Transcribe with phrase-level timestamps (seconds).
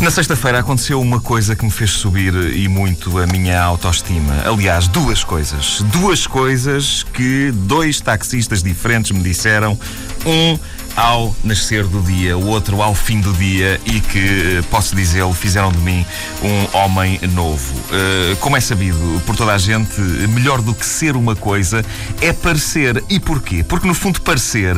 [0.00, 4.32] Na sexta-feira aconteceu uma coisa que me fez subir e muito a minha autoestima.
[4.46, 5.82] Aliás, duas coisas.
[5.92, 9.78] Duas coisas que dois taxistas diferentes me disseram.
[10.24, 10.58] Um
[10.96, 15.32] ao nascer do dia, o outro ao fim do dia e que, eh, posso dizê-lo,
[15.32, 16.04] fizeram de mim
[16.42, 17.74] um homem novo.
[17.74, 21.84] Uh, como é sabido por toda a gente, melhor do que ser uma coisa
[22.20, 23.02] é parecer.
[23.08, 23.62] E porquê?
[23.62, 24.76] Porque no fundo parecer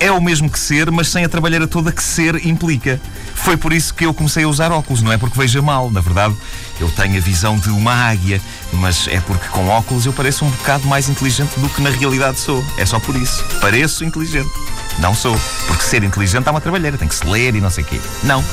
[0.00, 3.00] é o mesmo que ser, mas sem a trabalheira toda que ser implica.
[3.34, 6.00] Foi por isso que eu comecei a usar óculos, não é porque veja mal, na
[6.00, 6.34] verdade,
[6.80, 8.40] eu tenho a visão de uma águia,
[8.72, 12.38] mas é porque com óculos eu pareço um bocado mais inteligente do que na realidade
[12.38, 12.64] sou.
[12.76, 13.44] É só por isso.
[13.60, 14.50] Pareço inteligente.
[14.98, 15.38] Não sou.
[15.66, 18.00] Porque ser inteligente há uma trabalheira, tem que se ler e não sei o quê.
[18.24, 18.44] Não.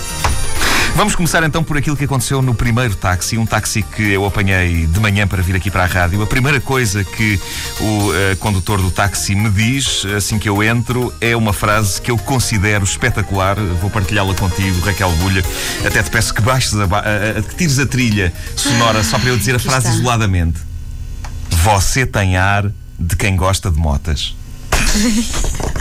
[0.96, 4.88] Vamos começar então por aquilo que aconteceu no primeiro táxi, um táxi que eu apanhei
[4.88, 6.24] de manhã para vir aqui para a rádio.
[6.24, 7.38] A primeira coisa que
[7.82, 12.10] o uh, condutor do táxi me diz assim que eu entro é uma frase que
[12.10, 13.58] eu considero espetacular.
[13.82, 15.44] Vou partilhá-la contigo, Raquel Bulha.
[15.86, 19.30] Até te peço que baixes a, a, a, que tires a trilha sonora só para
[19.32, 20.00] eu dizer a frase está.
[20.00, 20.62] isoladamente.
[21.50, 24.34] Você tem ar de quem gosta de motas.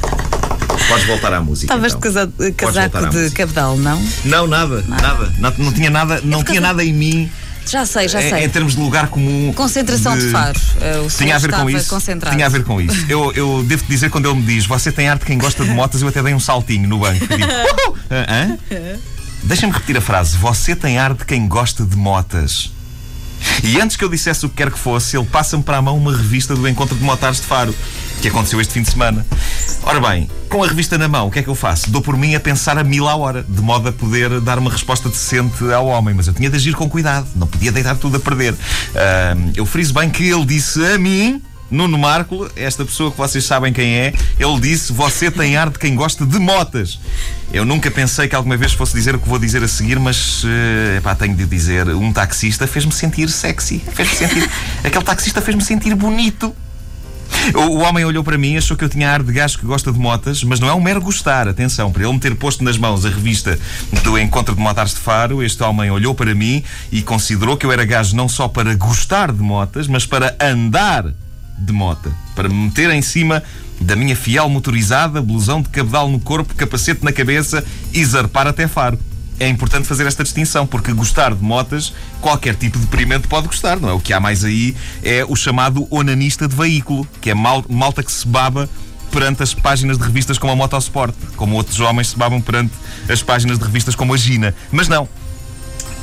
[0.89, 1.73] Podes voltar à música.
[1.73, 2.47] Estavas então.
[2.47, 4.03] de casaco de cabedal, não?
[4.25, 5.03] Não, nada, nada.
[5.03, 5.33] nada.
[5.39, 7.31] Não, não, tinha nada, não tinha nada em mim.
[7.67, 8.41] Já sei, já sei.
[8.41, 9.53] Em, em termos de lugar comum.
[9.55, 10.59] Concentração de, de faro.
[10.77, 11.89] Uh, tinha a ver com isso.
[11.89, 12.37] Concentrado.
[12.37, 13.07] Tinha a ver com isso.
[13.09, 16.03] Eu, eu devo dizer, quando ele me diz, você tem arte quem gosta de motas,
[16.03, 17.27] eu até dei um saltinho no banco.
[17.27, 19.01] Digo, uh, uh,
[19.45, 20.37] Deixa-me repetir a frase.
[20.37, 22.71] Você tem ar de quem gosta de motas.
[23.63, 25.97] E antes que eu dissesse o que quer que fosse, ele passa-me para a mão
[25.97, 27.75] uma revista do Encontro de Motares de Faro,
[28.21, 29.25] que aconteceu este fim de semana.
[29.83, 31.91] Ora bem, com a revista na mão, o que é que eu faço?
[31.91, 34.71] Dou por mim a pensar a mil à hora, de modo a poder dar uma
[34.71, 38.17] resposta decente ao homem, mas eu tinha de agir com cuidado, não podia deitar tudo
[38.17, 38.53] a perder.
[38.53, 43.45] Uh, eu friso bem que ele disse a mim Nuno Marco, esta pessoa que vocês
[43.45, 46.99] sabem quem é, ele disse: Você tem ar de quem gosta de motas.
[47.53, 50.45] Eu nunca pensei que alguma vez fosse dizer o que vou dizer a seguir, mas
[50.45, 53.83] uh, epá, tenho de dizer: um taxista fez-me sentir sexy.
[53.93, 54.51] Fez-me sentir.
[54.85, 56.55] Aquele taxista fez-me sentir bonito.
[57.55, 59.99] O, homem olhou para mim, achou que eu tinha ar de gajo que gosta de
[59.99, 63.05] motas, mas não é um mero gostar, atenção, para ele me ter posto nas mãos
[63.05, 63.59] a revista
[64.03, 67.73] do Encontro de Motares de Faro, este homem olhou para mim e considerou que eu
[67.73, 71.13] era gajo não só para gostar de motas, mas para andar
[71.59, 73.43] de mota, para me meter em cima
[73.81, 78.67] da minha fiel motorizada, blusão de cabedal no corpo, capacete na cabeça e zarpar até
[78.67, 78.99] Faro.
[79.39, 83.81] É importante fazer esta distinção, porque gostar de motas, qualquer tipo de experimento pode gostar,
[83.81, 83.93] não é?
[83.93, 88.03] O que há mais aí é o chamado onanista de veículo, que é mal, malta
[88.03, 88.69] que se baba
[89.11, 92.73] perante as páginas de revistas como a Motosport, como outros homens se babam perante
[93.09, 94.55] as páginas de revistas como a Gina.
[94.71, 95.09] Mas não,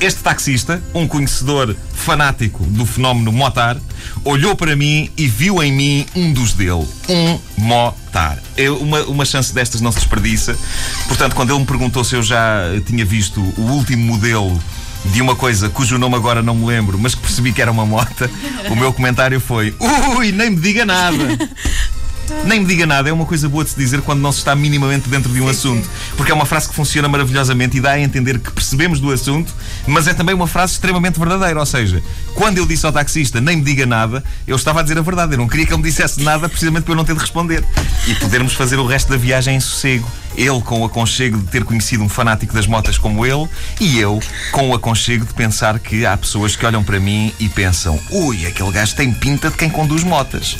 [0.02, 3.76] este taxista, um conhecedor fanático do fenómeno motar,
[4.24, 8.42] olhou para mim e viu em mim um dos dele, um motar.
[8.56, 10.58] Eu, uma, uma chance destas não se desperdiça.
[11.06, 14.60] Portanto, quando ele me perguntou se eu já tinha visto o último modelo
[15.04, 17.86] de uma coisa cujo nome agora não me lembro, mas que percebi que era uma
[17.86, 18.30] mota,
[18.70, 19.74] o meu comentário foi:
[20.16, 21.16] Ui, nem me diga nada.
[22.44, 24.54] Nem me diga nada, é uma coisa boa de se dizer quando não se está
[24.54, 25.84] minimamente dentro de um sim, assunto.
[25.84, 25.90] Sim.
[26.16, 29.54] Porque é uma frase que funciona maravilhosamente e dá a entender que percebemos do assunto,
[29.86, 31.60] mas é também uma frase extremamente verdadeira.
[31.60, 32.02] Ou seja,
[32.34, 35.34] quando eu disse ao taxista nem me diga nada, eu estava a dizer a verdade.
[35.34, 37.64] Eu não queria que ele me dissesse nada precisamente para eu não ter de responder.
[38.08, 40.10] E podermos fazer o resto da viagem em sossego.
[40.36, 43.46] Ele com o aconchego de ter conhecido um fanático das motas como ele,
[43.78, 44.18] e eu
[44.50, 48.46] com o aconchego de pensar que há pessoas que olham para mim e pensam: ui,
[48.46, 50.56] aquele gajo tem pinta de quem conduz motas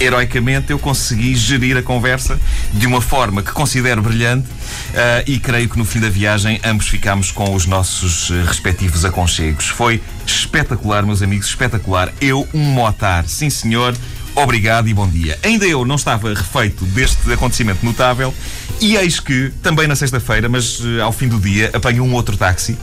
[0.00, 2.38] heroicamente eu consegui gerir a conversa
[2.72, 6.88] de uma forma que considero brilhante uh, e creio que no fim da viagem ambos
[6.88, 9.68] ficámos com os nossos uh, respectivos aconchegos.
[9.68, 12.12] Foi espetacular, meus amigos, espetacular.
[12.20, 13.94] Eu, um motar, sim senhor,
[14.34, 15.38] obrigado e bom dia.
[15.42, 18.34] Ainda eu não estava refeito deste acontecimento notável
[18.80, 22.36] e eis que, também na sexta-feira, mas uh, ao fim do dia, apanho um outro
[22.36, 22.76] táxi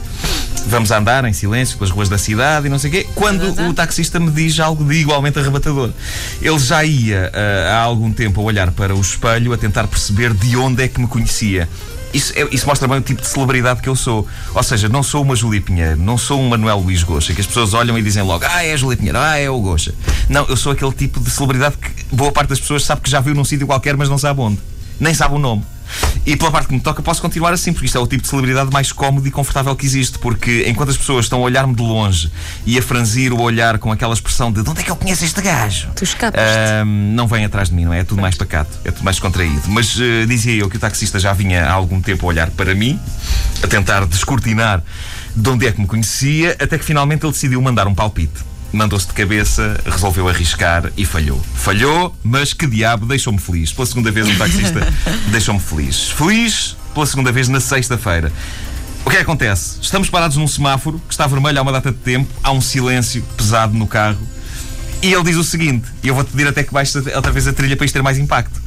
[0.67, 3.07] Vamos andar em silêncio pelas ruas da cidade e não sei o quê.
[3.15, 5.89] Quando o taxista me diz algo de igualmente arrebatador.
[6.41, 10.33] Ele já ia uh, há algum tempo a olhar para o espelho a tentar perceber
[10.33, 11.67] de onde é que me conhecia.
[12.13, 14.27] Isso, é, isso, mostra bem o tipo de celebridade que eu sou.
[14.53, 17.47] Ou seja, não sou uma Julie Pinheiro, não sou um Manuel Luís Goxa, que as
[17.47, 19.93] pessoas olham e dizem logo, ah, é a Julie Pinheiro, ah, é o Goxa.
[20.29, 23.21] Não, eu sou aquele tipo de celebridade que boa parte das pessoas sabe que já
[23.21, 24.59] viu num sítio qualquer, mas não sabe onde.
[24.99, 25.63] Nem sabe o nome.
[26.25, 28.29] E pela parte que me toca, posso continuar assim, porque isto é o tipo de
[28.29, 30.19] celebridade mais cómodo e confortável que existe.
[30.19, 32.31] Porque enquanto as pessoas estão a olhar-me de longe
[32.65, 35.25] e a franzir o olhar com aquela expressão de de onde é que eu conheço
[35.25, 35.89] este gajo?
[35.95, 36.39] Tu escapas.
[36.39, 37.99] Uh, não vem atrás de mim, não é?
[37.99, 39.63] É tudo mais pacato, é tudo mais contraído.
[39.67, 42.73] Mas uh, dizia eu que o taxista já vinha há algum tempo a olhar para
[42.75, 42.99] mim,
[43.63, 44.83] a tentar descortinar
[45.35, 49.07] de onde é que me conhecia, até que finalmente ele decidiu mandar um palpite mandou-se
[49.07, 51.41] de cabeça, resolveu arriscar e falhou.
[51.55, 53.71] Falhou, mas que diabo, deixou-me feliz.
[53.71, 54.93] Pela segunda vez um taxista
[55.31, 56.09] deixou-me feliz.
[56.09, 58.31] Feliz pela segunda vez na sexta-feira.
[59.05, 59.79] O que é que acontece?
[59.81, 63.23] Estamos parados num semáforo que está vermelho há uma data de tempo, há um silêncio
[63.35, 64.27] pesado no carro
[65.01, 67.53] e ele diz o seguinte: e eu vou-te pedir até que baixes outra vez a
[67.53, 68.61] trilha para isto ter mais impacto.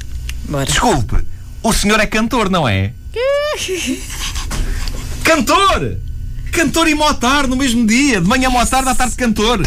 [0.49, 0.67] Bora.
[0.67, 1.17] Desculpe,
[1.63, 2.93] o senhor é cantor, não é?
[5.23, 5.99] cantor!
[6.51, 9.65] Cantor e motar no mesmo dia, de manhã motar, da tarde cantor.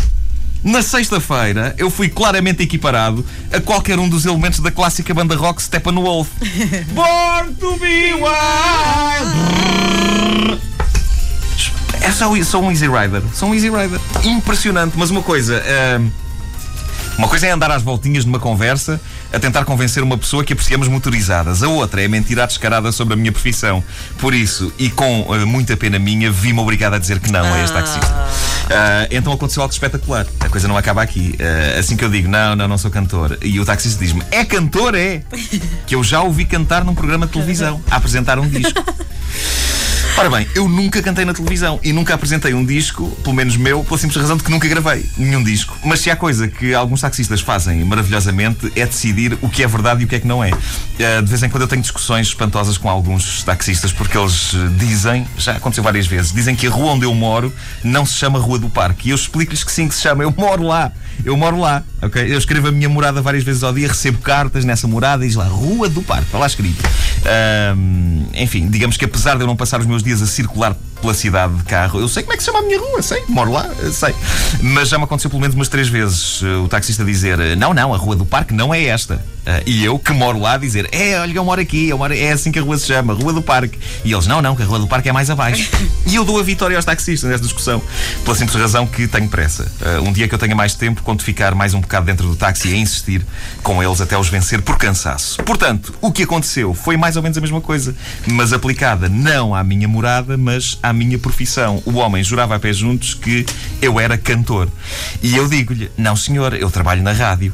[0.64, 5.62] Na sexta-feira, eu fui claramente equiparado a qualquer um dos elementos da clássica banda rock
[5.62, 6.28] Steppenwolf.
[6.94, 9.68] Born to be wild!
[12.02, 13.22] É só, um Easy Rider.
[13.34, 14.00] Sou um Easy Rider.
[14.24, 15.62] Impressionante, mas uma coisa.
[15.62, 16.12] Uh,
[17.18, 19.02] uma coisa é andar às voltinhas numa conversa
[19.32, 21.64] a tentar convencer uma pessoa que apreciamos motorizadas.
[21.64, 23.84] A outra é mentir à descarada sobre a minha profissão.
[24.20, 27.62] Por isso, e com uh, muita pena minha, vi-me obrigado a dizer que não a
[27.62, 27.82] este ah.
[27.82, 28.08] taxista.
[28.08, 30.26] Uh, então aconteceu algo espetacular.
[30.40, 31.36] A coisa não acaba aqui.
[31.40, 33.38] Uh, assim que eu digo, não, não, não sou cantor.
[33.42, 35.22] E o taxista diz-me, é cantor, é?
[35.88, 38.84] Que eu já ouvi cantar num programa de televisão, a apresentar um disco.
[40.20, 43.84] Ora bem, eu nunca cantei na televisão e nunca apresentei um disco, pelo menos meu,
[43.84, 45.78] pela simples razão de que nunca gravei nenhum disco.
[45.86, 50.02] Mas se há coisa que alguns taxistas fazem maravilhosamente é decidir o que é verdade
[50.02, 50.52] e o que é que não é.
[50.98, 54.70] Eh, de vez em quando eu tenho discussões espantosas com alguns taxistas porque eles eh,
[54.80, 57.54] dizem, já aconteceu várias vezes, dizem que a rua onde eu moro
[57.84, 59.10] não se chama Rua do Parque.
[59.10, 60.24] E eu explico-lhes que sim, que se chama.
[60.24, 60.92] Eu moro lá.
[61.24, 62.22] Eu moro lá, ok?
[62.22, 65.36] Eu escrevo a minha morada várias vezes ao dia, recebo cartas nessa morada e diz
[65.36, 66.84] lá Rua do Parque, está lá escrito.
[67.28, 71.14] Um, enfim, digamos que apesar de eu não passar os meus dias a circular pela
[71.14, 72.00] cidade de carro.
[72.00, 74.14] Eu sei como é que se chama a minha rua, sei, moro lá, sei.
[74.62, 77.94] Mas já me aconteceu pelo menos umas três vezes uh, o taxista dizer: Não, não,
[77.94, 79.24] a rua do parque não é esta.
[79.66, 82.52] E eu, que moro lá, dizer: É, olha, eu moro aqui, eu moro, é assim
[82.52, 83.80] que a rua se chama, Rua do Parque.
[84.04, 85.70] E eles: Não, não, que a Rua do Parque é mais abaixo.
[86.06, 87.82] e eu dou a vitória aos taxistas nesta discussão,
[88.26, 89.72] pela simples razão que tenho pressa.
[90.04, 92.74] Um dia que eu tenha mais tempo, quando ficar mais um bocado dentro do táxi,
[92.74, 93.26] a insistir
[93.64, 95.42] com eles até os vencer por cansaço.
[95.44, 97.96] Portanto, o que aconteceu foi mais ou menos a mesma coisa,
[98.26, 101.82] mas aplicada não à minha morada, mas à minha profissão.
[101.86, 103.46] O homem jurava a pé juntos que
[103.82, 104.70] eu era cantor.
[105.22, 107.54] E eu digo-lhe: Não, senhor, eu trabalho na rádio.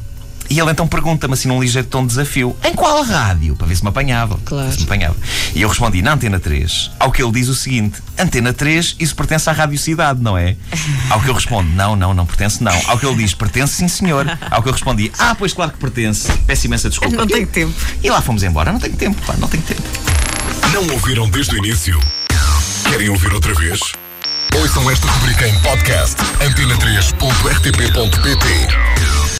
[0.50, 3.56] E ele então pergunta-me assim num ligeiro tom de desafio: Em qual rádio?
[3.56, 4.38] Para ver se me apanhava.
[4.44, 4.70] Claro.
[4.70, 5.16] Se me apanhava.
[5.54, 6.90] E eu respondi: Na Antena 3.
[6.98, 10.56] Ao que ele diz o seguinte: Antena 3, isso pertence à Rádio Cidade, não é?
[11.08, 12.78] Ao que eu respondo: Não, não, não pertence, não.
[12.86, 14.26] Ao que ele diz: Pertence, sim, senhor.
[14.50, 16.30] Ao que eu respondi: Ah, pois claro que pertence.
[16.46, 17.16] Peço imensa desculpa.
[17.16, 17.72] Não tenho tempo.
[18.02, 18.70] E lá fomos embora.
[18.70, 19.82] Não tenho tempo, pá, não tenho tempo.
[20.72, 21.98] Não ouviram desde o início?
[22.94, 23.80] Querem ouvir outra vez?
[24.56, 28.93] Ouçam esta rubrica em podcast antena3.rtp.pt